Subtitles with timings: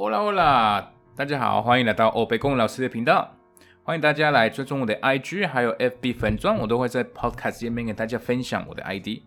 [0.00, 0.84] Hola，Hola，
[1.16, 3.34] 大家好，欢迎来到欧贝公老师的频道。
[3.82, 9.22] 欢迎大家来追踪我的 IG，还有 FB 粉钻，我都会在 Podcast 页面跟大家分享我的 ID。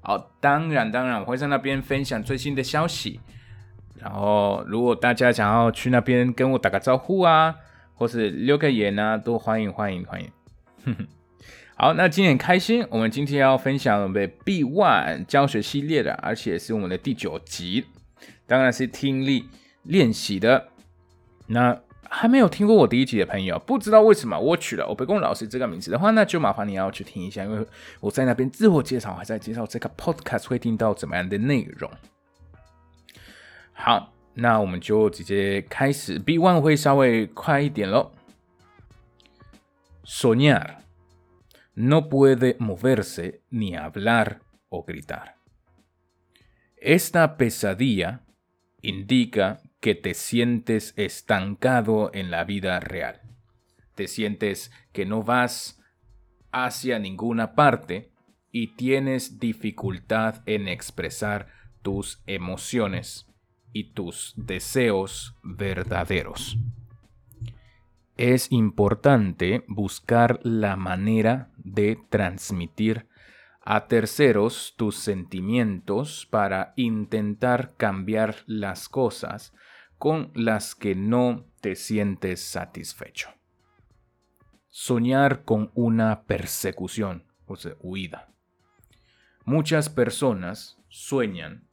[0.00, 3.18] 好，当然，当然，我会在那边分享最新的消息。
[3.96, 7.56] 然后，如果大家想要去那边跟我打个招呼啊，
[7.96, 10.30] 或是留个言啊，都欢迎，欢迎，欢迎。
[11.74, 17.86] 好，那今天很开心，我们今天要分享我们的 B One 教学系列的，而且是我们的第九集，
[18.46, 19.48] 当然是听力
[19.82, 20.68] 练习的。
[21.46, 27.66] 那还没有听过我第一集的朋友，不知道为什么我取了欧北宫老师这个名字的话，那就麻烦你要去听一下，因为
[28.00, 31.90] 我在那边自我介绍，还在介绍这个 Podcast 会听到怎么样的内容。
[33.72, 36.18] 好，那我们就直接开始。
[36.18, 38.10] B one 会稍微快一点喽。
[40.04, 40.78] Soñar
[41.74, 44.38] no puede moverse ni hablar
[44.68, 45.34] o gritar.
[46.82, 48.20] Esta pesadilla
[48.82, 53.22] indica que te sientes estancado en la vida real.
[53.94, 55.82] Te sientes que no vas
[56.52, 58.12] hacia ninguna parte
[58.52, 61.48] y tienes dificultad en expresar
[61.82, 63.26] tus emociones
[63.72, 66.58] y tus deseos verdaderos.
[68.16, 73.08] Es importante buscar la manera de transmitir
[73.62, 79.54] a terceros tus sentimientos para intentar cambiar las cosas
[80.00, 83.28] con las que no te sientes satisfecho.
[84.70, 88.32] Soñar con una persecución, o sea, huida.
[89.44, 91.68] Muchas personas sueñan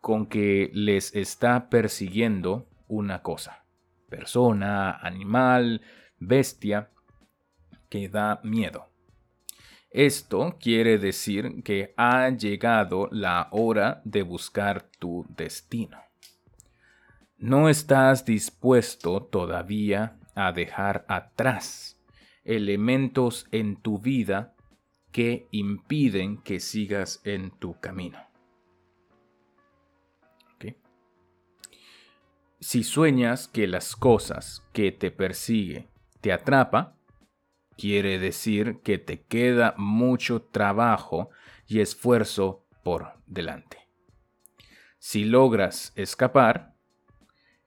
[0.00, 3.66] con que les está persiguiendo una cosa,
[4.08, 5.82] persona, animal,
[6.16, 6.90] bestia,
[7.90, 8.88] que da miedo.
[9.90, 16.07] Esto quiere decir que ha llegado la hora de buscar tu destino.
[17.38, 22.00] No estás dispuesto todavía a dejar atrás
[22.44, 24.54] elementos en tu vida
[25.12, 28.28] que impiden que sigas en tu camino.
[32.60, 35.88] Si sueñas que las cosas que te persigue
[36.20, 36.96] te atrapa,
[37.76, 41.30] quiere decir que te queda mucho trabajo
[41.68, 43.88] y esfuerzo por delante.
[44.98, 46.74] Si logras escapar,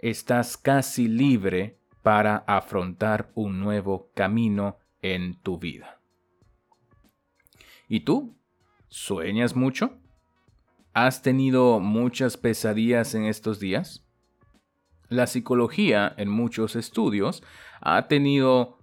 [0.02, 6.00] estás casi libre para afrontar un nuevo camino en tu vida.
[7.88, 8.36] ¿Y tú?
[8.88, 9.98] ¿Sueñas mucho?
[10.94, 14.06] ¿Has tenido muchas pesadillas en estos días?
[15.08, 17.44] La psicología en muchos estudios
[17.80, 18.80] ha tenido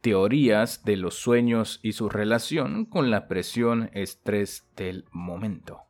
[0.00, 5.85] teorías de los sueños y su relación con la presión estrés del momento.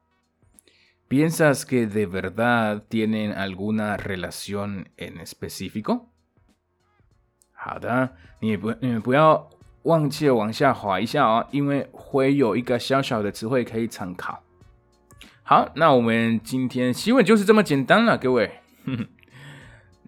[1.08, 6.06] ¿Piensas que de verdad tienen alguna relación en específico?
[7.52, 9.48] 好的，你不你不要
[9.84, 14.42] 忘记往下滑一下哦，因为会有一个小小的词汇可以参考。
[15.44, 18.50] 好，那我们今天新闻就是这么简单了，各位。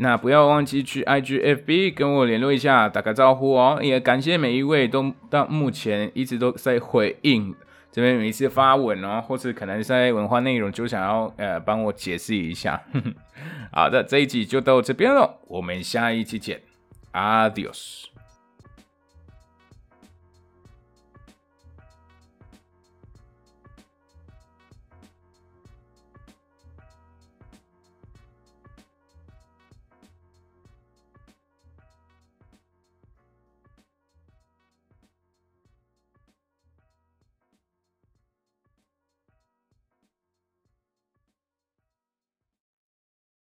[0.00, 3.80] 那不要忘记去 IGFB 跟我联络一下，打个招呼哦。
[3.82, 7.54] 也感谢每一位都到目前一直都在回应
[7.90, 12.80] 这边每一次发文哦，或是可能在文化内容就想要呃帮我解释一下。
[13.72, 16.60] 好的，这一集就到这边了，我们下一期见
[17.12, 18.04] ，Adios。